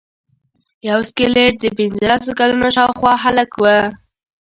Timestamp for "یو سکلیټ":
0.89-1.53